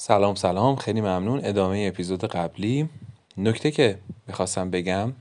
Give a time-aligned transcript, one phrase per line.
[0.00, 0.76] سلام سلام.
[0.76, 1.40] خیلی ممنون.
[1.44, 2.88] ادامه اپیزود قبلی.
[3.36, 5.12] نکته که می‌خواستم بگم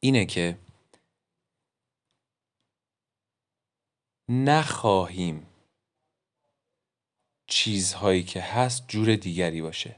[0.00, 0.58] اینه که
[4.28, 5.46] نخواهیم
[7.46, 9.96] چیزهایی که هست جور دیگری باشه.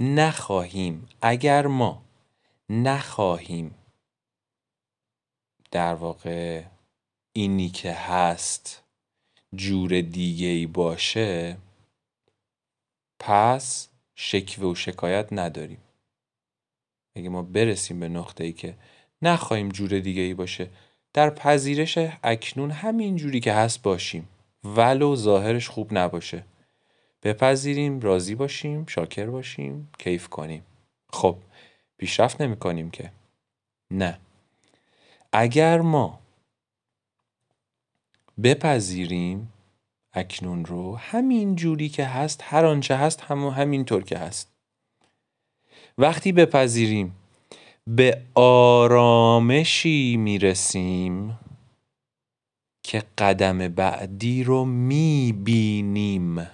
[0.00, 1.08] نخواهیم.
[1.22, 2.02] اگر ما
[2.70, 3.74] نخواهیم
[5.70, 6.64] در واقع
[7.32, 8.82] اینی که هست
[9.54, 11.56] جور دیگه ای باشه
[13.26, 15.78] پس شکوه و شکایت نداریم.
[17.16, 18.74] اگه ما برسیم به نقطه ای که
[19.22, 20.70] نخواهیم جور دیگه ای باشه
[21.12, 24.28] در پذیرش اکنون همین جوری که هست باشیم
[24.64, 26.44] ولو ظاهرش خوب نباشه.
[27.22, 30.62] بپذیریم راضی باشیم شاکر باشیم کیف کنیم.
[31.12, 31.36] خب
[31.98, 33.12] پیشرفت نمی کنیم که.
[33.90, 34.18] نه.
[35.32, 36.20] اگر ما
[38.42, 39.52] بپذیریم
[40.14, 44.52] اکنون رو همین جوری که هست هر آنچه هست همون همینطور که هست.
[45.98, 47.16] وقتی بپذیریم
[47.86, 51.38] به آرامشی می‌رسیم
[52.82, 56.50] که قدم بعدی رو می‌بینیم.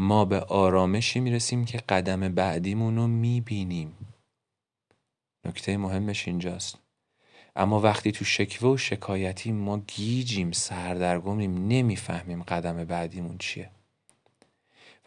[0.00, 3.96] ما به آرامشی می‌رسیم که قدم بعدیمون رو می‌بینیم.
[5.46, 6.78] نکته مهمش اینجاست.
[7.56, 13.70] اما وقتی تو شکوه و شکایتی ما گیجیم سردرگمیم نمی‌فهمیم قدم بعدیمون چیه.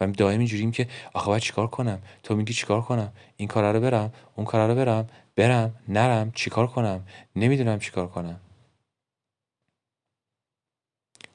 [0.00, 3.80] و دائم اینجوریم که آخه باید چیکار کنم؟ تو میگی چیکار کنم؟ این کار رو
[3.80, 7.06] برم اون کار رو برم برم نرم چیکار کنم؟
[7.36, 8.40] نمی‌دونم چیکار کنم.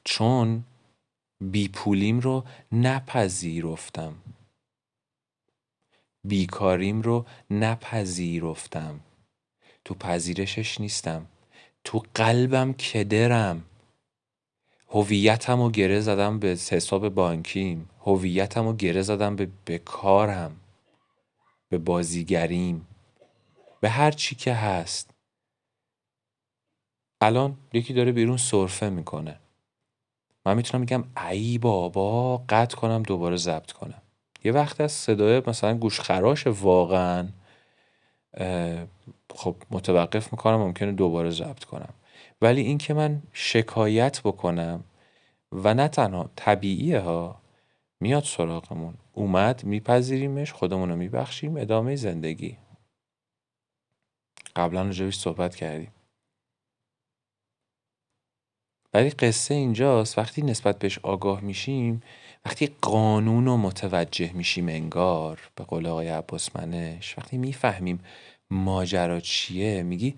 [0.03, 0.63] چون
[1.41, 4.15] بی پولیم رو نپذیرفتم.
[6.23, 8.99] بیکاریم رو نپذیرفتم.
[9.89, 11.25] تو پذیرشش نیستم.
[11.83, 13.63] تو قلبم کدرم.
[14.89, 17.89] هویتم رو گره زدم به حساب بانکیم.
[18.05, 20.55] هویتم رو گره زدم به, به کارم
[21.69, 22.87] به بازیگریم.
[23.81, 25.09] به هر چی که هست.
[27.21, 29.39] الان یکی داره بیرون سرفه می‌کنه.
[30.45, 34.01] من می‌تونم میگم ای بابا قطع کنم دوباره ضبط کنم.
[34.43, 37.27] یه وقت از صدای مثلا گوش خراش واقعا
[39.35, 41.93] خب متوقف می‌کنم ممکنه دوباره ضبط کنم.
[42.41, 44.83] ولی اینکه من شکایت بکنم
[45.51, 47.41] و نه تنها طبیعیه ها
[47.99, 48.93] میاد سراغمون.
[49.13, 52.57] اومد میپذیریمش خودمون رو میبخشیم ادامه زندگی.
[54.55, 55.91] قبلا راجبش صحبت کردیم.
[58.93, 62.01] ولی قصه اینجاست وقتی نسبت بهش آگاه میشیم
[62.45, 67.99] وقتی قانون رو متوجه میشیم انگار به قول آقای عباس منش وقتی می‌فهمیم
[68.51, 70.15] ماجرا چیه؟ میگی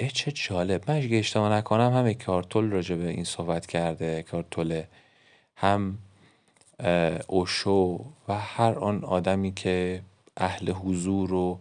[0.00, 0.90] اه چه جالب.
[0.90, 4.22] من اگه اشتباه نکنم هم کارتول راجع به این صحبت کرده.
[4.22, 4.82] کارتول
[5.56, 5.98] هم
[7.26, 10.02] اوشو و هر آن آدمی که
[10.36, 11.58] اهل حضور و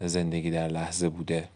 [0.00, 1.48] زندگی در لحظه بوده.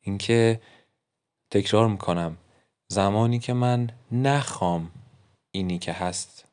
[0.00, 0.60] اینکه
[1.50, 2.36] تکرار می‌کنم.
[2.88, 4.90] زمانی که من نخوام
[5.50, 6.44] اینی که هست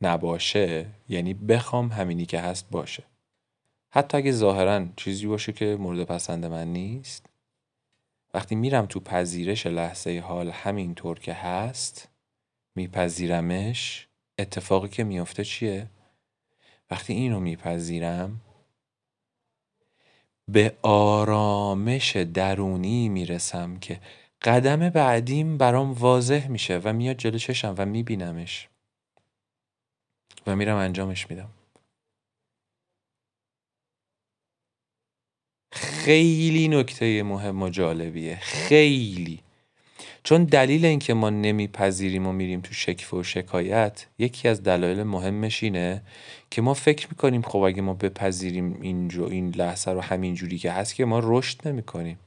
[0.00, 3.02] نباشه یعنی بخوام همینی که هست باشه.
[3.90, 7.26] حتی اگه ظاهرا چیزی باشه که مورد پسند من نیست.
[8.34, 12.08] وقتی میرم تو پذیرش لحظه حال همینطور که هست
[12.74, 15.86] میپذیرمش اتفاقی که میفته چیه؟
[16.90, 18.40] وقتی اینو میپذیرم
[20.48, 24.00] به آرامش درونی می‌رسم که
[24.42, 28.68] قدم بعدیم برام واضح میشه و میاد جلو چشم و میبینمش.
[30.48, 31.48] و میرم انجامش میدم.
[35.72, 38.38] خیلی نکته مهم و جالبیه.
[38.40, 39.40] خیلی.
[40.22, 45.62] چون دلیل اینکه ما نمیپذیریم و میریم تو شکف و شکایت یکی از دلایل مهمش
[45.62, 46.02] اینه
[46.50, 50.72] که ما فکر می‌کنیم خب اگه ما بپذیریم اینجا این لحظه رو همین جوری که
[50.72, 52.18] هست که ما رشد نمی‌کنیم.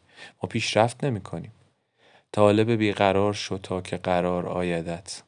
[0.43, 1.51] ما پیشرفت نمی‌کنیم.
[2.31, 5.21] طالب بیقرار شو تا که قرار آیدت.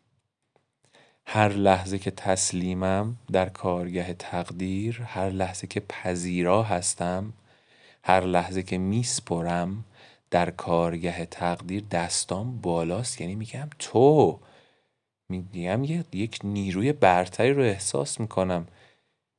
[1.26, 7.34] هر لحظه که تسلیمم در کارگه تقدیر هر لحظه که پذیرا هستم
[8.04, 9.84] هر لحظه که میسپرم
[10.32, 13.22] در کارگه تقدیر دستام بالاست.
[13.22, 14.40] یعنی میگم تو
[15.30, 15.84] میگم
[16.14, 18.68] یک نیروی برتری رو احساس می‌کنم.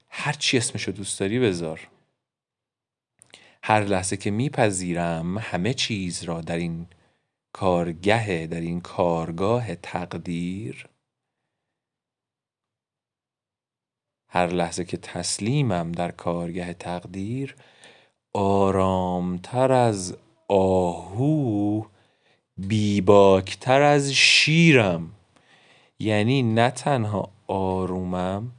[0.09, 1.89] هر چی اسمشو دوست داری بذار.
[3.63, 6.87] هر لحظه که میپذیرم همه چیز را در این
[7.53, 10.87] کارگه در این کارگاه تقدیر
[14.35, 17.57] هر لحظه که تسلیمم در کارگه تقدیر
[18.33, 20.17] آرامتر از
[20.49, 21.83] آهو
[22.57, 25.11] بیباکتر از شیرم.
[25.99, 28.53] یعنی نه تنها آرومم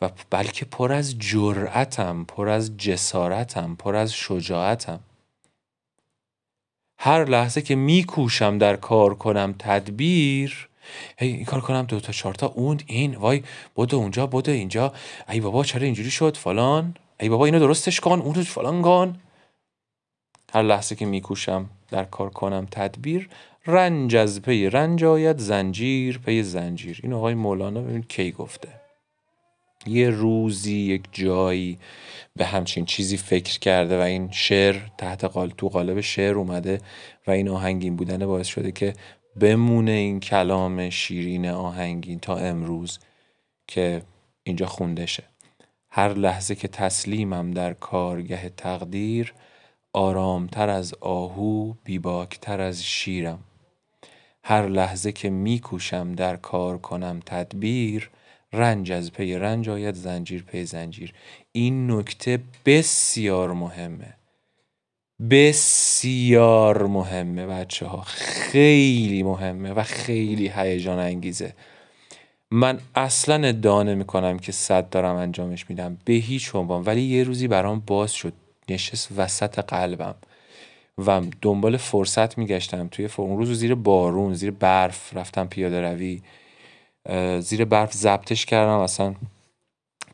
[0.00, 5.00] و بلکه پر از جرأتم پر از جسارتم پر از شجاعتم.
[6.98, 10.69] هر لحظه که میکوشم در کار کنم تدبیر
[11.18, 13.42] هی این کار کنم دو تا چهار تا اون این وای
[13.74, 14.92] بوده اونجا بوده اینجا.
[15.28, 16.94] ای بابا چرا اینجوری شد؟ فلان.
[17.20, 19.20] ای بابا اینو درستش کن اون رو فلان کن.
[20.52, 23.28] هر لحظه که میکوشم در کار کنم تدبیر.
[23.66, 27.00] رنج از پی رنج آید زنجیر پی زنجیر.
[27.02, 28.68] این آقای مولانا ببین کی گفته.
[29.86, 31.78] یه روزی یک جایی
[32.36, 36.80] به همچین چیزی فکر کرده و این شعر تحت قال تو قالب شعر اومده
[37.26, 38.92] و این آهنگین بودن باعث شده که
[39.36, 42.98] بمونه این کلام شیرین آهنگین تا امروز
[43.66, 44.02] که
[44.42, 45.22] اینجا خونده شه.
[45.90, 49.34] هر لحظه که تسلیمم در کارگه تقدیر
[49.92, 53.38] آرامتر از آهو بیباکتر از شیرم.
[54.44, 58.10] هر لحظه که میکوشم در کار کنم تدبیر
[58.52, 61.14] رنج از پی رنج آید زنجیر پی زنجیر.
[61.52, 64.19] این نکته بسیار مهمه.
[65.30, 71.54] بسیار مهمه بچه ها خیلی مهمه و خیلی هیجان انگیزه.
[72.50, 75.98] من اصلا ادعا نمی کنم که صد دارم انجامش میدم.
[76.04, 76.82] به هیچ عنوان.
[76.84, 78.32] ولی یه روزی برام باز شد.
[78.68, 80.14] نشست وسط قلبم.
[80.98, 82.88] و دنبال فرصت میگشتم.
[82.88, 86.22] توی اون روز زیر بارون زیر برف رفتم پیاده روی.
[87.40, 88.78] زیر برف ضبطش کردم.
[88.78, 89.14] اصلا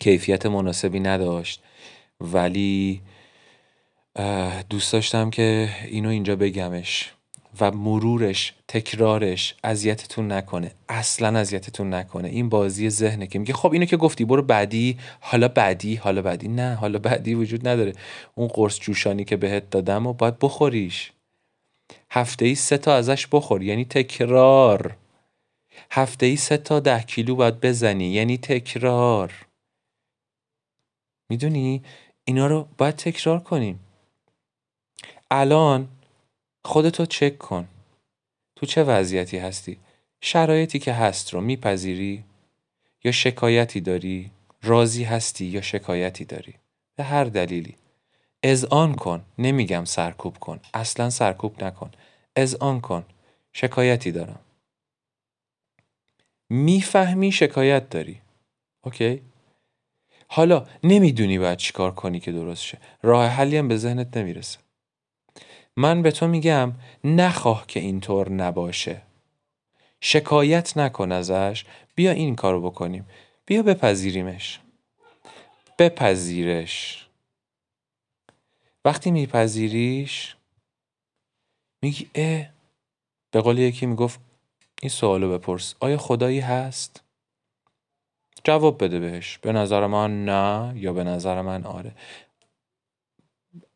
[0.01, 1.63] کیفیت مناسبی نداشت.
[2.21, 3.01] ولی
[4.71, 7.13] دوست داشتم که اینو اینجا بگمش
[7.61, 10.73] و مرورش تکرارش اذیتتون نکنه.
[10.89, 12.29] اصلا اذیتتون نکنه.
[12.29, 16.49] این بازی ذهنه که میگه خب اینو که گفتی برو بعدی حالا بعدی حالا بعدی.
[16.49, 17.93] نه حالا بعدی وجود نداره.
[18.35, 21.13] اون قرص جوشانی که بهت دادم و باید بخوریش.
[22.11, 24.97] هفته ای سه تا ازش بخور یعنی تکرار.
[25.91, 29.47] هفته ای سه تا ده کیلو باید بزنی یعنی تکرار.
[31.31, 31.83] می‌دونی؟
[32.25, 33.81] اینا رو باید تکرار کنیم.
[35.31, 35.89] الان
[36.65, 37.69] خودتو چک کن.
[38.57, 39.79] تو چه وضعیتی هستی؟
[40.21, 42.25] شرایطی که هست رو میپذیری؟
[43.05, 44.31] یا شکایتی داری؟
[44.63, 46.55] راضی هستی یا شکایتی داری؟
[46.97, 47.77] به هر دلیلی.
[48.71, 49.25] آن کن.
[49.39, 50.61] نمیگم سرکوب کن.
[50.75, 51.91] اصلا سرکوب نکن.
[52.61, 53.05] آن کن.
[53.53, 54.41] شکایتی دارم.
[56.51, 58.21] می‌فهمی شکایت داری.
[58.83, 59.23] اوکی؟
[60.29, 62.79] حالا نمی‌دونی باید چیکار کنی که درست شه.
[63.03, 64.59] راه حلی هم به ذهنت نمی‌رسه.
[65.77, 66.73] من به تو میگم
[67.05, 69.03] نخواه که اینطور نباشه.
[70.01, 71.65] شکایت نکن ازش
[71.95, 73.07] بیا این کارو بکنیم.
[73.47, 74.61] بیا بپذیریمش.
[75.79, 77.07] بپذیرش.
[78.85, 80.37] وقتی میپذیریش
[81.83, 82.47] میگی اه
[83.31, 84.21] به قول یکی می‌گفت
[84.83, 85.75] این سوالو بپرس.
[85.81, 87.03] آیا خدایی هست؟
[88.45, 89.39] جواب بده بهش.
[89.39, 91.93] به نظر من نه یا به نظر من آره.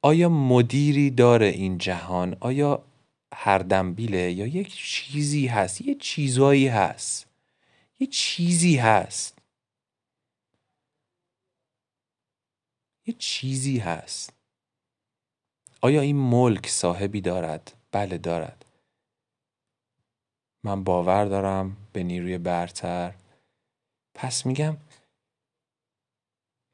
[0.03, 2.85] آیا مدیری داره این جهان؟ آیا
[3.35, 7.27] هر دنبیله؟ یا یک چیزی هست؟ یه چیزایی هست.
[8.01, 9.39] یه چیزی هست.
[13.07, 14.33] یه چیزی هست.
[15.81, 18.65] آیا این ملک صاحبی دارد؟ بله دارد.
[20.63, 23.15] من باور دارم به نیروی برتر.
[24.15, 24.77] پس میگم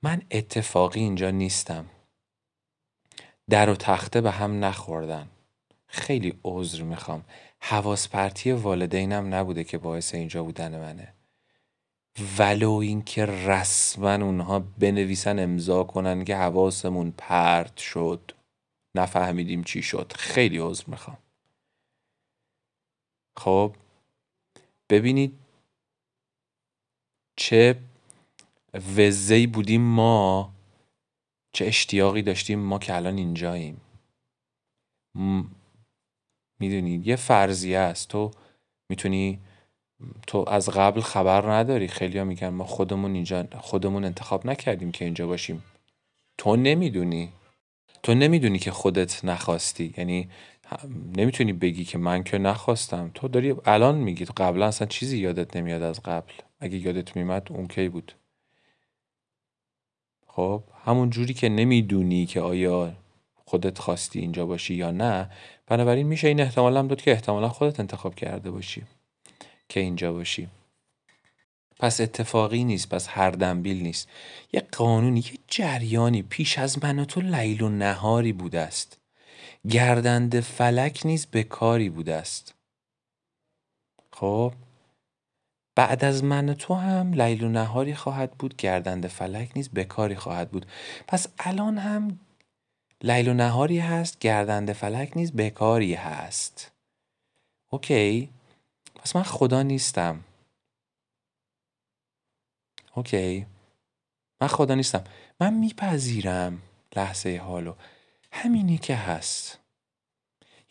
[0.03, 1.87] من اتفاقی اینجا نیستم.
[3.51, 5.29] در و تخته به هم نخوردن.
[5.87, 7.25] خیلی عذر می‌خوام.
[7.61, 11.15] حواس پرتی والدینم نبوده که باعث اینجا بودن منه.
[12.39, 18.33] ولو اینکه رسما اونها بنویسن امضا کنن که حواسمون پرت شد.
[18.95, 20.13] نفهمیدیم چی شد.
[20.17, 21.19] خیلی عذر می‌خوام.
[23.37, 23.77] خب
[24.91, 25.39] ببینید
[27.37, 27.79] چه
[28.97, 30.56] وزهی بودیم ما
[31.57, 33.81] چه اشتیاقی داشتیم ما که الان اینجاییم.
[36.59, 38.09] می‌دونی یه فرضیه است.
[38.09, 38.31] تو
[38.89, 39.39] می‌تونی
[40.27, 41.89] تو از قبل خبر نداری.
[41.89, 45.65] خیلی میگن ما خودمون اینجا خودمون انتخاب نکردیم که اینجا باشیم.
[46.39, 47.33] تو نمی‌دونی.
[48.03, 49.95] تو نمی‌دونی که خودت نخواستی.
[49.99, 50.29] یعنی
[51.17, 53.11] نمی‌تونی بگی که من که نخواستم.
[53.15, 54.25] تو داری الان میگی.
[54.25, 56.33] قبلا اصلا چیزی یادت نمیاد از قبل.
[56.61, 58.13] اگه یادت میمد اون کی بود؟
[60.27, 62.93] خب؟ همون جوری که نمی‌دونی که آیا
[63.45, 65.31] خودت خواستی اینجا باشی یا نه
[65.67, 68.83] بنابراین میشه این احتمال هم داد که احتمالا خودت انتخاب کرده باشی
[69.69, 70.49] که اینجا باشی.
[71.81, 74.09] پس اتفاقی نیست پس هر دنبیل نیست.
[74.53, 78.99] یه قانونی یه جریانی پیش از من و تو لیل و نهاری بوده است.
[79.71, 82.55] گردنده فلک نیز به کاری بوده است.
[84.13, 84.53] خب؟
[85.77, 90.51] بعد از من تو هم لیل و نهاری خواهد بود گردنده فلک نیز بکاری خواهد
[90.51, 90.67] بود.
[91.09, 92.21] پس الان هم
[93.03, 96.73] لیل و نهاری هست گردنده فلک نیز بکاری هست.
[97.71, 98.31] okay.
[98.95, 100.25] پس من خدا نیستم.
[102.95, 103.47] okay.
[104.41, 105.05] من خدا نیستم.
[105.41, 106.63] من میپذیرم
[106.97, 107.75] لحظه حالو.
[108.33, 109.59] همینی که هست.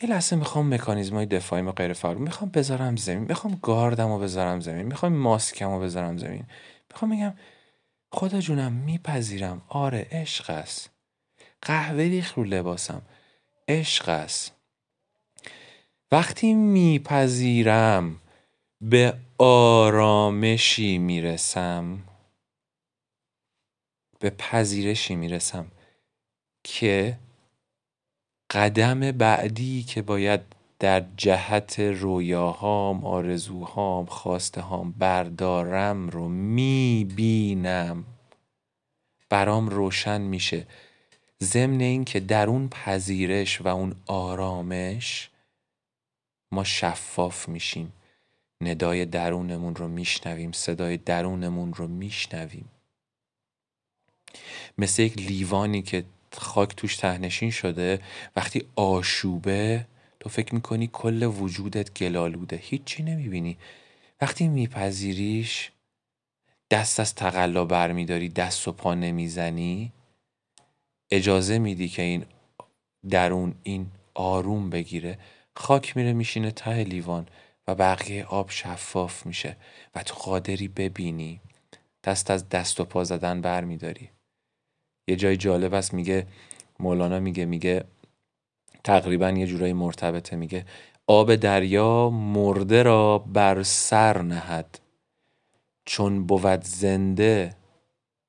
[0.02, 3.24] یه لحظه می‌خوام مکانیزم های ما غیر فعال می‌خوام بذارم زمین.
[3.24, 4.86] می‌خوام گاردم رو بذارم زمین.
[4.86, 6.46] می‌خوام ماسکم رو بذارم زمین.
[6.90, 7.34] می‌خوام بگم
[8.12, 9.62] خدا جونم میپذیرم.
[9.70, 10.90] آره عشق است.
[11.62, 13.02] قهوه ریخ رو لباسم.
[13.68, 14.52] عشق است.
[16.12, 18.22] وقتی میپذیرم
[18.82, 22.04] به آرامشی می‌رسم.
[24.20, 25.72] به پذیرشی می‌رسم
[26.64, 27.20] که
[28.50, 30.42] قدم بعدی که باید
[30.80, 38.06] در جهت رویاهام آرزوهام خواسته هام بردارم رو می‌بینم.
[39.30, 40.68] برام روشن میشه.
[41.44, 45.30] ضمن اینکه در اون پذیرش و اون آرامش
[46.52, 47.94] ما شفاف میشیم.
[48.62, 52.70] ندای درونمون رو میشنویم صدای درونمون رو میشنویم.
[54.78, 58.00] مثل یک لیوانی که خاک توش تهنشین شده
[58.36, 59.86] وقتی آشوبه
[60.20, 63.58] تو فکر می‌کنی کل وجودت گلالوده هیچی نمی‌بینی.
[64.22, 65.72] وقتی میپذیریش
[66.72, 69.92] دست از تقلا برمیداری دست و پا نمی‌زنی
[71.12, 72.26] اجازه میدی که این
[73.10, 75.20] درون این آروم بگیره.
[75.56, 77.28] خاک میره میشینه ته لیوان
[77.68, 79.58] و بقیه آب شفاف میشه
[79.96, 81.42] و تو قادری ببینی.
[82.04, 84.10] دست از دست و پا زدن برمیداری.
[85.08, 86.28] یه جای جالب است میگه
[86.80, 87.84] مولانا میگه میگه
[88.84, 90.66] تقریبا یه جورایی مرتبطه میگه
[91.08, 94.80] آب دریا مرده را بر سر نهد
[95.86, 97.56] چون بود زنده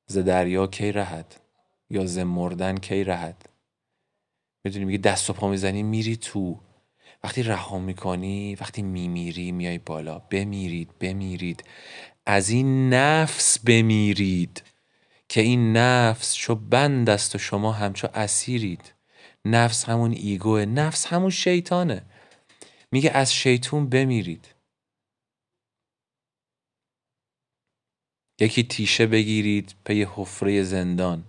[0.07, 1.35] ز دریا کی رهد
[1.91, 3.49] یا ز مردن کی رهد.
[4.65, 6.61] می‌دونی میگه دست و پا می‌زنی میری تو.
[7.25, 10.19] وقتی رها می‌کنی وقتی میمیری میای بالا.
[10.19, 11.65] بمیرید بمیرید.
[12.27, 14.63] از این نفس بمیرید.
[15.29, 18.95] که این نفس چو بند است و شما همچو اسیرید.
[19.45, 22.07] نفس همون ایگوه نفس همون شیطانه.
[22.93, 24.55] میگه از شیطون بمیرید.
[28.41, 31.25] یکی تیشه بگیرید پی حفره زندان.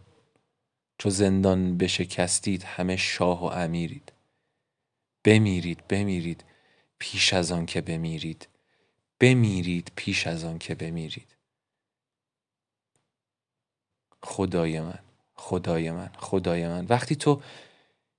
[0.98, 4.12] چو زندان بشکستید همه شاه و امیرید.
[5.24, 6.44] بمیرید بمیرید
[7.00, 8.48] پیش از آن که بمیرید.
[9.20, 11.37] بمیرید پیش از آن که بمیرید.
[14.24, 15.00] خدای من
[15.36, 16.86] خدای من خدای من.
[16.90, 17.42] وقتی تو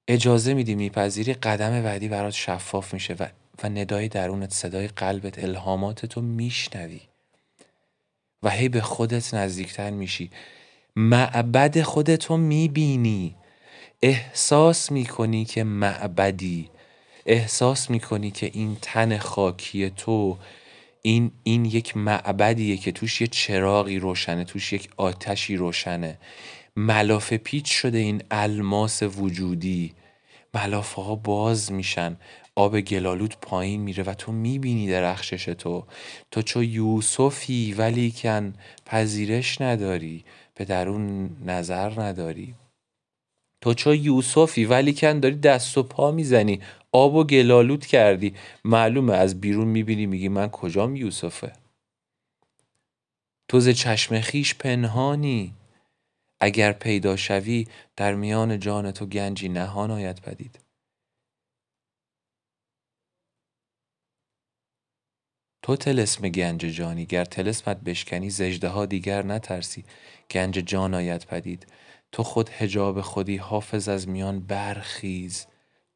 [0.08, 3.26] اجازه میدی میپذیری قدم بعدی برات شفاف میشه و,
[3.62, 7.00] و ندای درونت صدای قلبت الهامات تو میشنوی
[8.42, 10.30] و هی به خودت نزدیکتر میشی.
[10.96, 13.36] معبد خودتو می‌بینی.
[14.02, 16.70] احساس می‌کنی که معبدی.
[17.26, 20.38] احساس می‌کنی که این تن خاکی تو
[21.08, 26.18] این این یک معبدیه که توش یه چراغی روشنه توش یک آتشی روشنه.
[26.76, 29.92] ملاف پیچ شده این الماس وجودی.
[30.54, 32.16] ملافه ها باز میشن.
[32.54, 35.86] آب گلالود پایین میره و تو می‌بینی درخشش تو.
[36.30, 38.54] تو چو یوسفی ولی کن
[38.86, 40.24] پذیرش نداری
[40.54, 42.54] به درون نظر نداری.
[43.60, 46.60] تو چو یوسفی ولی کن داری دست و پا می‌زنی.
[46.92, 48.34] آب و گلالود کردی.
[48.64, 51.52] معلومه از بیرون می‌بینی میگی من کجام یوسفه؟
[53.48, 55.54] تو ز چشم خیش پنهانی.
[56.40, 57.66] اگر پیدا شوی
[57.96, 59.48] در میان جان تو گنجی.
[59.48, 60.58] نهان آید پدید.
[65.62, 67.06] تو طلسم گنج جانی.
[67.06, 69.84] گر طلسمت بشکنی ز اژدها دیگر نترسی.
[70.30, 71.66] گنج جان آید پدید.
[72.12, 75.46] تو خود حجاب خودی حافظ از میان برخیز.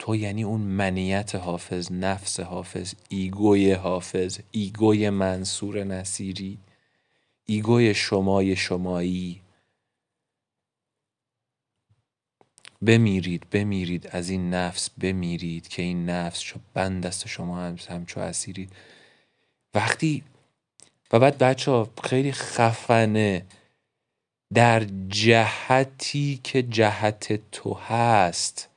[0.02, 6.58] تو یعنی اون منیت حافظ نفس حافظ ego ی حافظ ego ی منصور نصیری
[7.44, 9.40] ego ی شمای شمایی.
[12.86, 18.20] بمیرید بمیرید از این نفس بمیرید که این نفس چو بند است شما هم همچو
[18.20, 18.72] اسیرید
[19.74, 20.24] وقتی
[21.12, 23.46] و بعد بچه ها خیلی خفنه
[24.54, 28.71] در جهتی که جهت تو هست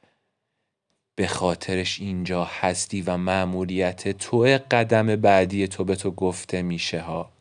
[1.15, 7.31] به خاطرش اینجا هستی و مأموریت تو قدم بعدی تو به تو گفته میشه ها.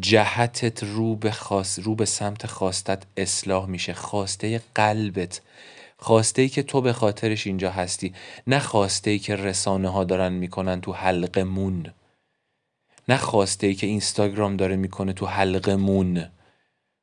[0.00, 3.92] جهتت رو به, خواست، رو به سمت خواستت اصلاح میشه.
[3.92, 5.40] خواسته قلبت.
[5.96, 8.14] خواسته ای که تو به خاطرش اینجا هستی.
[8.46, 11.86] نه خواسته ای که رسانه ها دارن می‌کنن تو حلقمون.
[13.08, 16.30] نه خواسته ای که اینستاگرام داره می‌کنه تو حلقمون.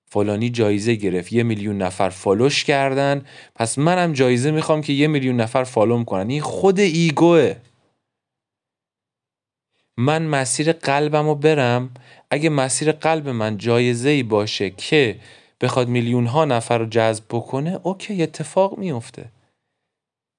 [0.10, 3.26] فلانی جایزه گرفت یه میلیون نفر follow ش کردن.
[3.56, 7.56] پس منم جایزه می‌خوام که یه میلیون نفر follow م کنن این خود ego ه.
[9.98, 11.90] من مسیر قلبم رو برم.
[12.32, 15.20] اگه مسیر قلب من جایزه ای باشه که
[15.62, 19.26] بخواد میلیون ها نفر رو جذب بکنه اوکی اتفاق میفته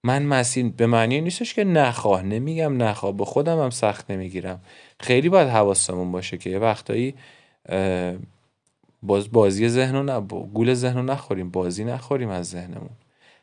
[0.05, 2.23] من مسیر به معنی نیستش که نخواه.
[2.23, 3.17] نمیگم نخواه.
[3.17, 4.61] به خودم هم سخت نمی‌گیرم.
[5.01, 7.15] خیلی باید حواسمون باشه که یه وقتایی
[9.03, 10.21] باز بازی ذهن رو نه
[10.55, 12.91] گول ذهن رو نخوریم بازی نخوریم از ذهنمون.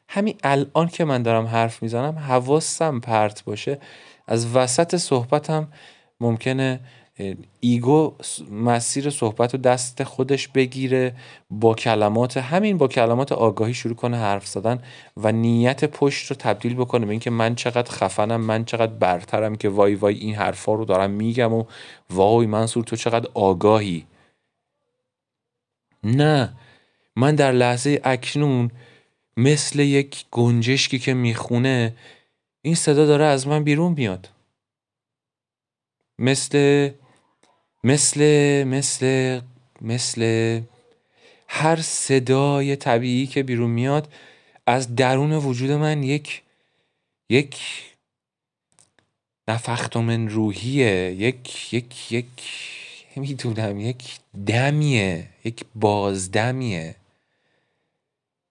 [0.08, 3.80] همین الان که من دارم حرف می‌زنم حواسم پرت باشه.
[4.28, 5.68] از وسط صحبتم
[6.22, 6.80] ممکنه
[7.60, 8.14] ایگو
[8.52, 11.14] مسیر صحبت رو دست خودش بگیره
[11.50, 14.80] با کلمات همین با کلمات آگاهی شروع کنه حرف زدن
[15.18, 19.70] و نیت پشت رو تبدیل بکنه به اینکه من چقدر خفنم من چقدر برترم که
[19.70, 21.64] وای وای این حرفا رو دارم میگم و
[22.10, 24.06] وای منصور تو چقدر آگاهی.
[26.06, 26.54] نه
[27.16, 28.72] من در لحظه اکنون
[29.38, 31.94] مثل یک گنجشکی که می‌خونه
[32.62, 34.30] این صدا داره از من بیرون میاد.
[36.20, 36.90] مثل
[37.84, 38.20] مثل
[38.64, 39.42] مثل
[39.82, 40.62] مثل
[41.48, 44.14] هر صدای طبیعی که بیرون میاد
[44.68, 46.42] از درون وجود من یک
[47.30, 47.62] یک
[49.48, 52.26] نفختمن روحیه یک یک یک
[53.16, 56.96] می‌دونم یک دمیه یک بازدمیه.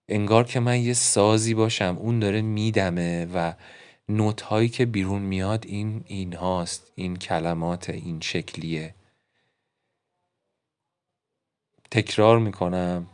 [0.09, 3.53] انگار که من یه سازی باشم اون داره میدمه و
[4.09, 8.95] نوت هایی که بیرون میاد این این هاست این کلمات این شکلیه.
[11.91, 13.07] تکرار می‌کنم.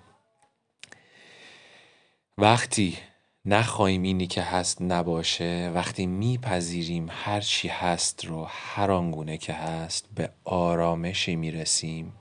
[2.37, 2.97] وقتی
[3.45, 5.71] نخواهیم اینی که هست نباشه.
[5.75, 12.13] وقتی میپذیریم هر چی هست رو هر آنگونه که هست به آرامشی می‌رسیم.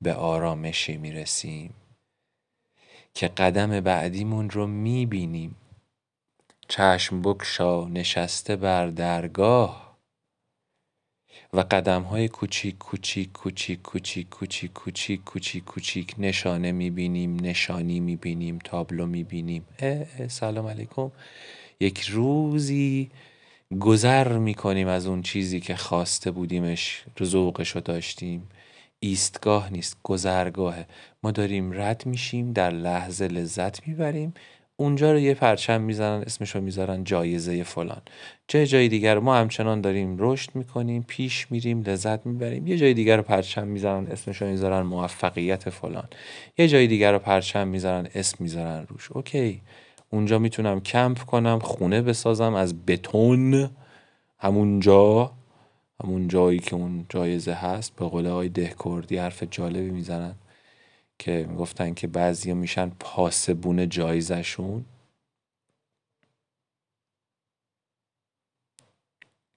[0.00, 1.74] به آرامشی می‌رسیم.
[3.14, 5.56] که قدم بعدیمون رو می‌بینیم.
[6.68, 9.89] چشم بکشا نشسته بر درگاه.
[11.52, 18.58] و قدم های کوچیک کوچیک کوچیک کوچیک کوچیک کوچیک کوچیک کوچیک نشانه می‌بینیم نشانی می‌بینیم
[18.64, 19.64] تابلو می‌بینیم.
[20.28, 21.10] سلام علیکم.
[21.80, 23.10] یک روزی
[23.80, 28.48] گذر می‌کنیم از اون چیزی که خواسته بودیمش رزوقش رو داشتیم.
[29.00, 30.86] ایستگاه نیست گذرگاهه.
[31.22, 34.34] ما داریم رد میشیم در لحظه لذت می‌بریم
[34.80, 38.02] اونجا رو یه پرچم می‌زنن اسمش رو می‌ذارن جایزه فلان.
[38.48, 42.66] جای جای دیگر ما همچنان داریم رشد می‌کنیم پیش میریم لذت می‌بریم.
[42.66, 46.08] یه جای دیگر رو پرچم می‌زنن اسمش رو می‌ذارن موفقیت فلان.
[46.58, 49.12] یه جای دیگر رو پرچم می‌ذارن اسم می‌ذارن روش.
[49.12, 49.60] اوکی.
[50.10, 53.70] اونجا می‌تونم کمپ کنم خونه بسازم از بتون.
[54.38, 55.32] همونجا
[56.04, 60.34] همون جایی که اون جایزه هست به قول آقای دهکردی حرف جالبی می‌زنن.
[61.20, 64.84] که می‌گفتن که بعضی میشن پاسبون جایزشون.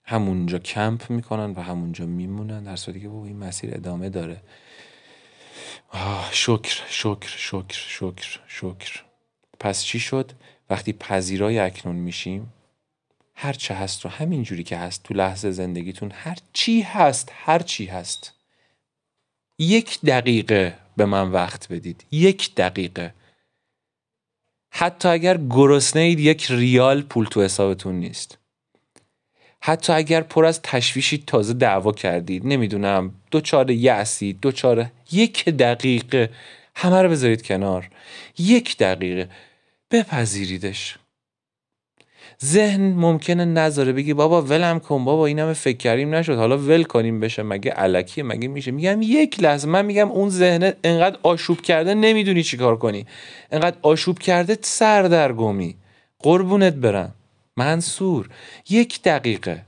[0.04, 4.42] همونجا کمپ می‌کنن و همونجا میمونن در صورتی که این مسیر ادامه داره.
[5.90, 9.04] آه شکر شکر شکر شکر شکر.
[9.60, 10.32] پس چی شد؟
[10.70, 12.54] وقتی پذیرای اکنون میشیم
[13.36, 17.60] هر چه هست رو همین جوری که هست تو لحظه زندگیتون هر چی هست هر
[17.60, 18.34] چی هست.
[19.60, 22.06] یک دقیقه به من وقت بدید.
[22.12, 23.14] یک دقیقه.
[24.72, 28.38] حتی اگر گرسنه اید یک ریال پول تو حسابتون نیست.
[29.62, 36.30] حتی اگر پر از تشویشی تازه دعوا کردید نمی‌دونم دوچار یعصید دوچار یک دقیقه.
[36.76, 37.90] همه رو بذارید کنار.
[38.38, 39.30] یک دقیقه.
[39.92, 40.98] بپذیریدش.
[42.44, 43.94] ذهن ممکنه نذاره.
[43.94, 46.36] بگی بابا ولم کن بابا این همه فکر کردیم نشد.
[46.36, 47.44] حالا ول کنیم بشه.
[47.44, 49.68] مگه علکیه مگه میشه؟ میگم یک لحظه.
[49.68, 53.06] من میگم اون ذهن انقدر آشوب کرده نمی‌دونی چیکار کنی.
[53.52, 55.76] انقدر آشوب کرده سردرگمی.
[56.20, 57.14] قربونت برم.
[57.58, 58.30] منصور
[58.70, 59.62] یک دقیقه.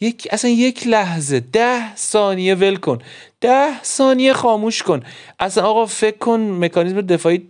[0.00, 1.40] یک اصلا یک لحظه.
[1.40, 2.98] ده ثانیه ول کن.
[3.40, 5.02] ده ثانیه خاموش کن.
[5.38, 7.48] اصلا آقا فکر کن مکانیزم دفاعی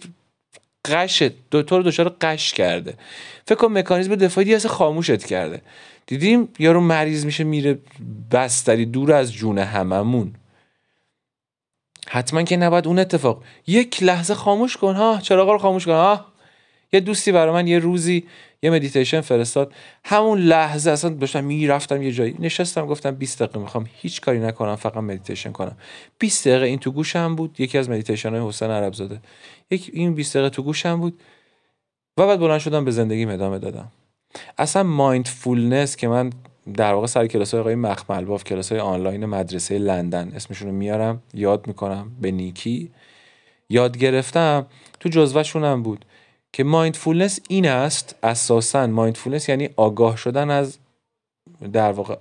[0.90, 2.94] غشت دکتر دچار غش کرده.
[3.46, 5.62] فکر کن مکانیزم دفاعی اصلا خاموشت کرده.
[6.07, 7.79] دیدیم یارو مریض میشه میره
[8.33, 10.35] بستری دور از جون هممون.
[12.09, 13.42] حتما که نباید اون اتفاق.
[13.66, 15.20] یک لحظه خاموش کن ها.
[15.22, 16.27] چراغ رو خاموش کن ها.
[16.92, 18.25] یه دوستی برای من یه روزی
[18.62, 19.72] یه مدیتیشن فرستاد.
[20.05, 24.77] همون لحظه اصلا داشتم می‌رفتم یه جایی نشستم گفتم 20 دقیقه می‌خوام هیچ کاری نکنم
[24.77, 25.77] فقط مدیتیشن کنم.
[26.18, 29.20] 20 دقیقه این تو گوشم بود یکی از مدیتیشن های حسین عربزاده.
[29.70, 31.20] یک این 20 دقیقه تو گوشم بود
[32.16, 33.92] و بعد بلند شدم به زندگی ادامه دادم.
[34.59, 36.33] اصلا mindfulness که من
[36.75, 40.75] در واقع سر کلاس های آقای مخمل باف کلاس های آنلاین مدرسه لندن اسمشون رو
[40.75, 42.90] میارم یاد می‌کنم به نیکی
[43.68, 44.66] یاد گرفتم
[45.01, 46.05] تو جزوهشون هم بود.
[46.56, 48.86] که mindfulness این است اساسا.
[48.87, 50.78] mindfulness یعنی آگاه شدن از
[51.72, 52.16] در واقع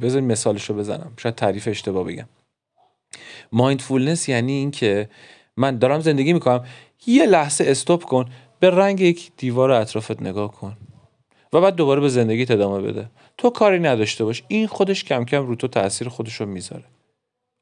[0.00, 1.12] بذار مثالش رو بزنم.
[1.16, 2.28] شاید تعریف اشتباه بگم.
[3.52, 5.08] mindfulness یعنی اینکه
[5.56, 6.64] من دارم زندگی می‌کنم.
[7.06, 8.26] یه لحظه stop کن
[8.60, 10.76] به رنگ یک دیوار اطرافت نگاه کن
[11.52, 13.10] و بعد دوباره به زندگی ادامه بده.
[13.38, 14.42] تو کاری نداشته باش.
[14.48, 16.84] این خودش کم کم رو تو تاثیر خودش رو می‌ذاره.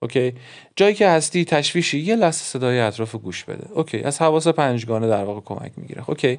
[0.03, 0.33] okay.
[0.77, 3.73] جایی که هستی تشویشی یه لحظه صدای اطراف گوش بده.
[3.73, 4.03] okay.
[4.03, 6.11] از حواس پنجگانه در واقع کمک می‌گیره.
[6.11, 6.39] okay.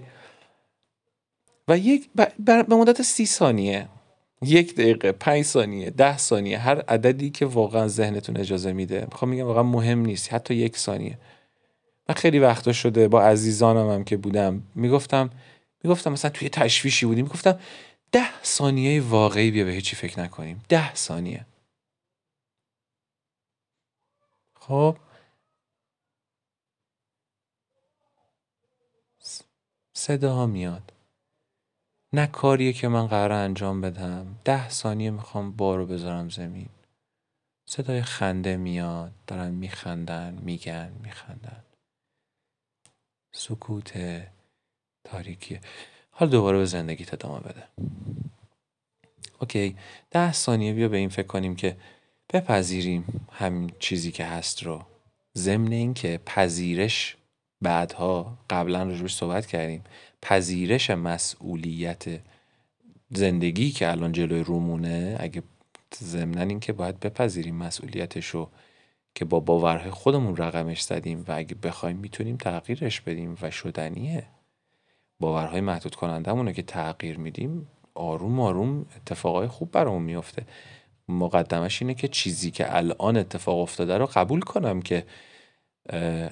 [1.68, 2.10] و یک
[2.46, 3.88] به مدت سی ثانیه
[4.42, 9.08] یک دقیقه پنج ثانیه ده ثانیه هر عددی که واقعا ذهنتون اجازه میده.
[9.12, 11.18] می‌خوام میگم واقعا مهم نیست حتی یک ثانیه.
[12.10, 15.30] من خیلی وقتا شده با عزیزانم هم که بودم می‌گفتم
[15.84, 17.60] می‌گفتم مثلا توی تشویشی بودیم می‌گفتم
[18.12, 20.62] ده ثانیه واقعی بیا به هیچی فکر نکنیم.
[20.70, 21.46] ده ثانیه.
[24.68, 24.98] خب.
[29.94, 30.94] صدا میاد.
[32.14, 34.40] نه کاریه که من قرار انجام بدم.
[34.46, 36.70] ده ثانیه می‌خوام بارو بذارم زمین.
[37.66, 39.12] صدای خنده میاد.
[39.28, 41.64] دارن میخندن میگن میخندن.
[43.32, 43.94] سکوت
[45.04, 45.62] تاریکیه
[46.12, 47.68] حال دوباره به زندگی ادامه بده.
[49.40, 49.78] اوکی.
[50.12, 51.78] ده ثانیه بیا به این فکر کنیم که
[52.34, 54.82] بپذیریم همین چیزی که هست رو.
[55.38, 57.18] ضمن اینکه پذیرش
[57.62, 59.84] بعدها قبلا روش صحبت کردیم
[60.22, 62.06] پذیرش مسئولیت
[63.10, 65.44] زندگی که الان جلوی رومونه اگه
[65.96, 68.50] ضمن اینکه باید بپذیریم مسئولیتش رو
[69.16, 74.28] که با باورهای خودمون رقمش زدیم و اگه بخوایم می‌تونیم تغییرش بدیم و شدنیه.
[75.20, 80.46] باورهای محدود کنندمونه که تغییر میدیم آروم آروم اتفاقای خوب برامون میفته
[81.10, 85.06] مقدمش اینه که چیزی که الان اتفاق افتاده رو قبول کنم که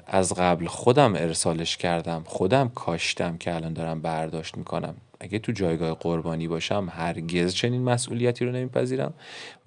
[0.07, 4.95] از قبل خودم ارسالش کردم خودم کاشتم که الان دارم برداشت می‌کنم.
[5.19, 9.13] اگه تو جایگاه قربانی باشم هرگز چنین مسئولیتی رو نمیپذیرم.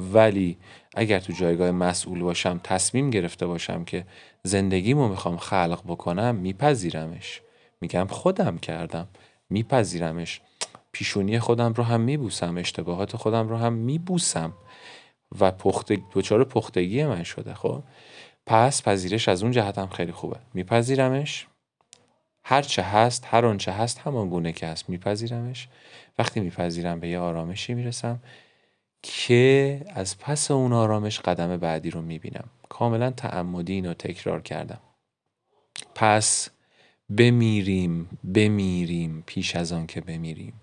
[0.00, 0.58] ولی
[0.96, 4.04] اگر تو جایگاه مسئول باشم تصمیم گرفته باشم که
[4.42, 7.40] زندگیمو می‌خوام خلق بکنم میپذیرمش.
[7.80, 9.08] میگم خودم کردم
[9.50, 10.40] میپذیرمش.
[10.92, 14.52] پیشونی خودم رو هم میبوسم اشتباهات خودم رو هم میبوسم.
[15.40, 17.82] و پخت دچار پختگی من شده خب؟
[18.46, 20.36] پس پذیرش از اون جهت هم خیلی خوبه.
[20.54, 21.46] میپذیرمش.
[22.44, 25.68] هر چه هست هر آنچه هست همان گونه که هست میپذیرمش.
[26.18, 28.20] وقتی میپذیرم به یه آرامشی می‌رسم
[29.02, 32.48] که از پس اون آرامش قدم بعدی رو می‌بینم.
[32.68, 34.80] کاملا تعمدی اینو تکرار کردم.
[35.94, 36.48] پس
[37.18, 40.60] بمیریم بمیریم پیش از آن که بمیریم.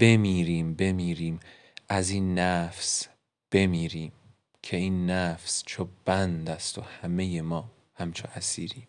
[0.00, 1.40] بمیریم بمیریم.
[1.88, 3.08] از این نفس
[3.54, 4.12] بمیریم
[4.62, 7.64] که این نفس چو بند است و همه ما
[7.94, 8.86] همچو اسیری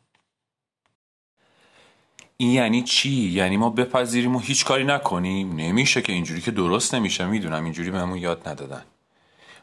[2.37, 6.95] این یعنی چی؟ یعنی ما بپذیریم و هیچ کاری نکنیم؟ نمیشه که اینجوری که درست
[6.95, 8.83] نمیشه می‌دونم اینجوری بهمون یاد ندادن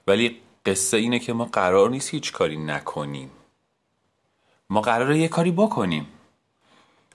[0.07, 0.37] ولی
[0.67, 3.31] قصه اینه که ما قرار نیست هیچ کاری نکنیم
[4.71, 6.07] ما قراره یه کاری بکنیم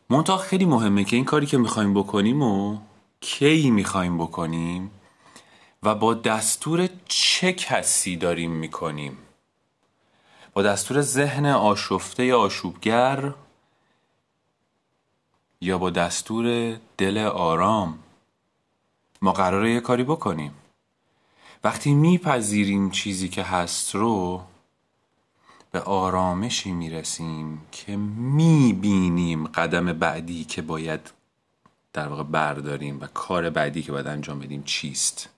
[0.09, 2.77] منتها خیلی مهمه که این کاری که می‌خوایم بکنیم و
[3.19, 4.91] کی می‌خوایم بکنیم
[5.83, 9.17] و با دستور چه کسی داریم می‌کنیم؟
[10.53, 13.33] با دستور ذهن آشفته آشوبگر
[15.61, 17.99] یا با دستور دل آرام؟
[19.21, 20.51] ما قراره یه کاری بکنیم.
[21.63, 24.43] وقتی میپذیریم چیزی که هست رو
[25.71, 31.11] به آرامشی می‌رسیم که می‌بینیم قدم بعدی که باید
[31.93, 35.29] در واقع برداریم و کار بعدی که باید انجام بدیم چیست.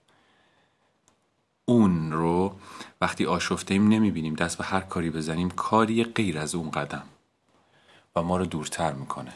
[1.64, 2.56] اون رو
[3.00, 4.34] وقتی آشفته ایم نمی‌بینیم.
[4.34, 7.04] دست به هر کاری بزنیم کاری غیر از اون قدم.
[8.16, 9.32] و ما رو دورتر می‌کنه.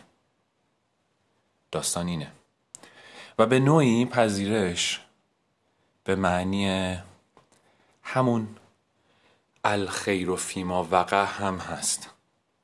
[1.73, 2.33] داستان اینه.
[3.39, 5.01] و به نوعی پذیرش
[6.05, 6.97] به معنی
[8.03, 8.49] همون
[9.65, 12.11] الخیر و فیما وقع هم هست.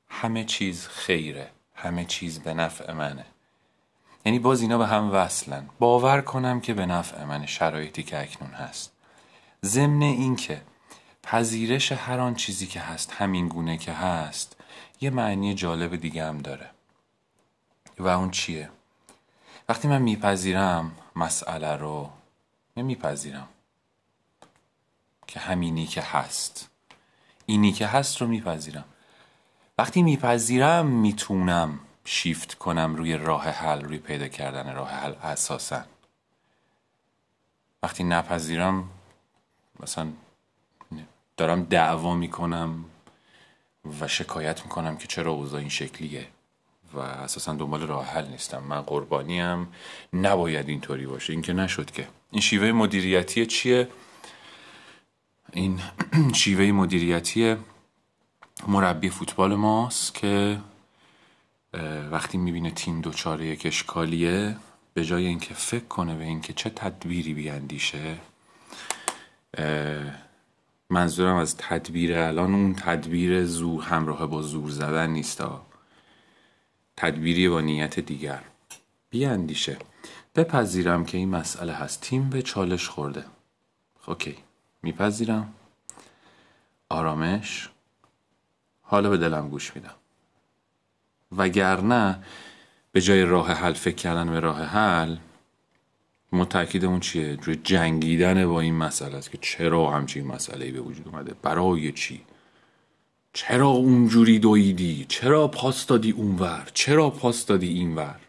[0.09, 1.51] همه چیز خیره.
[1.75, 3.25] همه چیز به نفع منه.
[4.27, 5.69] یعنی باز اینا به هم وصلن.
[5.79, 8.93] باور کنم که به نفع من شرایطی که اکنون هست.
[9.65, 10.63] ضمن اینکه
[11.23, 14.57] پذیرش هر آن چیزی که هست همین گونه که هست
[15.01, 16.71] یه معنی جالب دیگه هم داره.
[17.99, 18.71] و اون چیه؟
[19.69, 22.11] وقتی من میپذیرم مسئله رو
[22.77, 23.49] نمیپذیرم
[25.27, 26.71] که همینی که هست.
[27.47, 28.85] اینی که هست رو میپذیرم.
[29.79, 35.85] وقتی میپذیرم می‌تونم شیفت کنم روی راه حل روی پیدا کردن راه حل اساسا.
[37.83, 38.89] وقتی نپذیرم
[39.83, 40.13] مثلا
[41.37, 42.85] دارم دعوا می‌کنم
[44.01, 46.27] و شکایت می‌کنم که چرا اوضاع این شکلیه
[46.95, 48.63] و اساسا دنبال راه حل نیستم.
[48.63, 49.69] من قربانیم.
[50.13, 51.33] نباید اینطوری باشه.
[51.33, 52.09] این که نشد که.
[52.31, 53.89] این شیوه مدیریتی چیه؟
[55.53, 55.81] این
[56.41, 57.57] شیوه مدیریتی
[58.69, 60.61] مربی فوتبال ماست که
[62.11, 64.57] وقتی می‌بینه تیم دوچاره یک اشکالیه
[64.95, 68.17] به جای اینکه فکر کنه به اینکه چه تدبیری بیاندیشه
[70.91, 75.67] منظورم از تدبیر الان اون تدبیر زور همراه با زور زدن نیستا
[76.97, 78.43] تدبیری با نیت دیگر.
[79.11, 79.77] بیاندیشه.
[80.35, 82.01] بپذیرم که این مسئله هست.
[82.01, 83.25] تیم به چالش خورده.
[84.07, 84.37] اوکی.
[84.83, 85.55] میپذیرم.
[86.89, 87.69] آرامش.
[88.83, 89.95] حالا به دلم گوش میدم.
[91.37, 92.25] وگرنه
[92.93, 95.17] به جای راه حل فکر کردن به راه حل
[96.41, 101.09] متأکید اون چیه؟ روی جنگیدن با این مسئله است که چرا همچین مسئله به وجود
[101.09, 102.21] اومده؟ برای چی؟
[103.33, 108.21] چرا اونجوری دویدی؟ چرا پاس دادی اونور؟ چرا پاس دادی اینور؟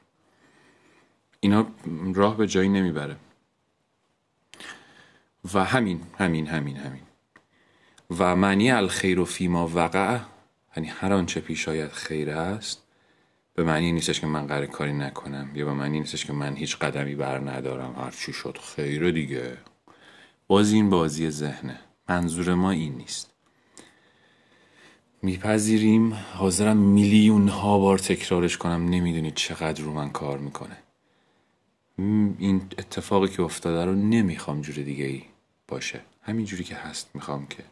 [1.39, 1.67] اینا
[2.13, 3.15] راه به جایی نمی‌بره.
[5.53, 7.01] و همین همین همین همین.
[8.19, 10.19] و معنی الخیر و فیما وقع
[10.77, 12.83] یعنی هر آنچه پیش آید خیر است
[13.63, 16.77] به معنی نیستش که من قرار کاری نکنم یا به معنی نیستش که من هیچ
[16.77, 19.57] قدمی بر ندارم هر چی شد خیره دیگه.
[20.47, 21.79] باز این بازی ذهنه.
[22.09, 23.33] منظور ما این نیست.
[25.21, 26.13] میپذیریم.
[26.13, 28.89] حاضرم میلیون ها بار تکرارش کنم.
[28.89, 30.77] نمی‌دونید چقدر رو من کار می‌کنه.
[31.97, 35.23] این اتفاقی که افتاده رو نمی‌خوام جور دیگه ای
[35.67, 36.01] باشه.
[36.21, 37.63] همین جوری که هست می‌خوام که.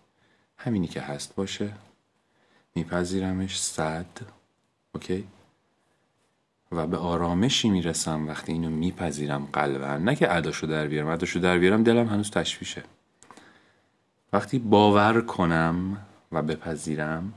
[0.58, 1.74] همینی که هست باشه.
[2.76, 3.60] میپذیرمش.
[3.62, 4.06] صد.
[4.96, 5.28] اوکی؟
[6.72, 9.98] و به آرامشی می‌رسم وقتی اینو میپذیرم قلبا.
[9.98, 12.84] نه که اداشو در بیارم اداشو در بیارم دلم هنوز تشویشه.
[14.34, 15.98] وقتی باور کنم
[16.32, 17.34] و بپذیرم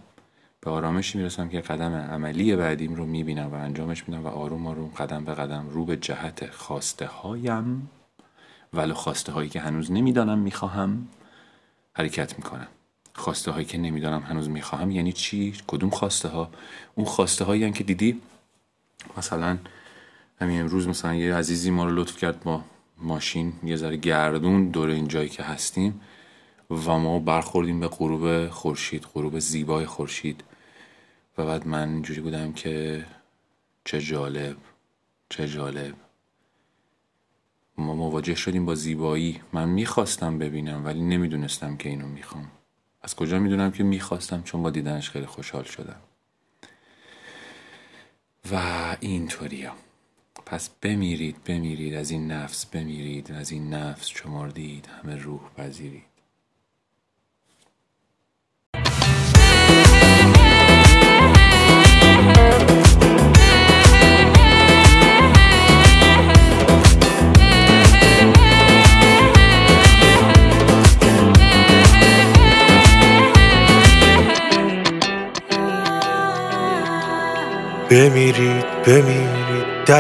[0.60, 4.88] به آرامشی می‌رسم که قدم عملی بعدیم رو می‌بینم و انجامش میدم و آروم آروم
[4.88, 7.90] قدم به قدم رو به جهت خواسته هایم
[8.74, 11.08] ولو خواسته هایی که هنوز نمی‌دانم می‌خواهم
[11.92, 12.66] حرکت می‌کنم.
[13.14, 16.50] خواسته هایی که نمی‌دانم هنوز می‌خواهم یعنی چی؟ کدوم خواسته ها
[16.94, 18.20] اون خواسته هایی که دیدی
[19.16, 19.58] مثلا
[20.40, 22.64] همین امروز مثلا یه عزیزی ما رو لطف کرد با
[22.98, 26.00] ماشین یه ذره گردون دور این جایی که هستیم
[26.70, 30.44] و ما برخوردیم به غروب خورشید غروب زیبای خورشید.
[31.38, 33.04] و بعد من اینجوری بودم که
[33.84, 34.56] چه جالب
[35.28, 35.94] چه جالب.
[37.78, 39.40] ما مواجه شدیم با زیبایی.
[39.52, 42.50] من می‌خواستم ببینم ولی نمی‌دونستم که اینو می‌خوام.
[43.02, 46.00] از کجا می‌دونم که می‌خواستم؟ چون با دیدنش خیلی خوشحال شدم.
[48.52, 49.68] و اینطوری
[50.46, 56.11] پس بمیرید بمیرید از این نفس بمیرید از این نفس چمردید همه روح پذیرید.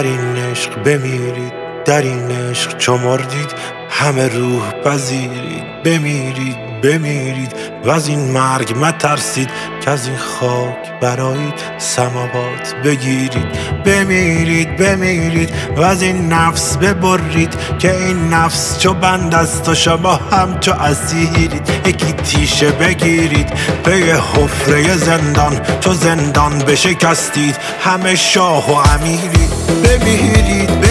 [0.02, 1.52] در این عشق بمیرید
[1.84, 3.54] در این عشق چمردید
[4.02, 7.52] همه روح پذیرید بمیرید بمیرید
[7.84, 13.46] و از این مرگ مترسید که از این خاک برایید سماوات بگیرید.
[13.84, 20.14] بمیرید بمیرید و از این نفس ببرید که این نفس چو بند است و شما
[20.14, 21.70] هم چو اسیرید.
[21.86, 23.52] یکی تیشه بگیرید
[23.84, 23.92] به
[24.34, 27.56] حفره زندان چو زندان بشکستید.
[27.80, 29.52] همه شاه و امیرید.
[29.84, 30.81] بمیرید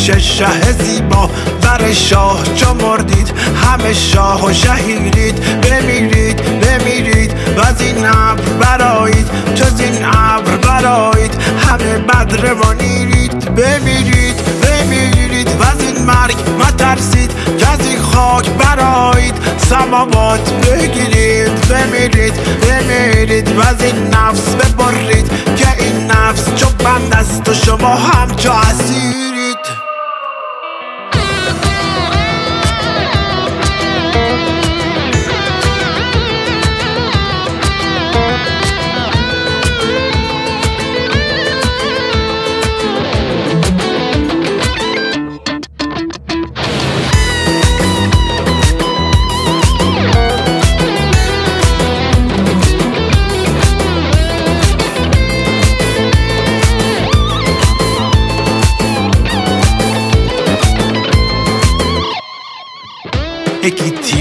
[0.00, 1.30] پیش شه زیبا
[1.62, 3.32] بر شاه چو مردید.
[3.56, 11.34] همه شاه و شهیرید بمیرید بمیرید و از این ابر برایید چو این ابر برایید
[11.68, 17.32] همه بدر نیرید بمیرید بمیرید و از این مرگ مترسید.
[17.58, 21.68] که از این خاک برایید سماوات بگیرید.
[21.68, 25.30] بمیرید بمیرید و از این نفس ببرید.
[25.56, 29.39] که این نفس چو بند است و شما هم چو اسیرید.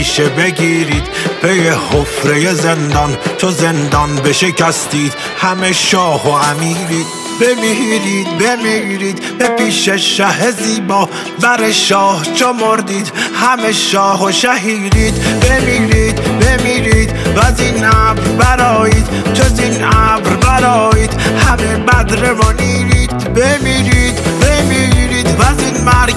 [0.09, 1.03] تیشه بگیرید
[1.41, 7.05] پی حفره زندان چو زندان بشکستید همه شاه و امیرید
[7.41, 9.37] بمیرید بمیرید.
[9.37, 11.09] به پیش شه زیبا
[11.41, 13.11] بر شاه چو مردید.
[13.33, 21.13] همه شاه و شهیرید بمیرید بمیرید و از این ابر برایید جز این ابر برایید
[21.47, 24.98] همه بدر منیرید بمیرید بمیرید.
[25.39, 26.15] و این مرگ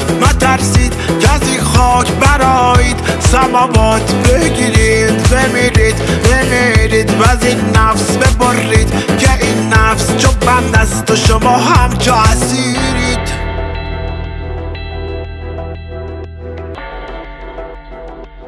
[1.35, 7.11] از این خاک برایید سماوات بگیرید بمیرید بمیرید.
[7.11, 13.02] و این نفس ببرید که این نفس چو بند است و شما همچو اسیر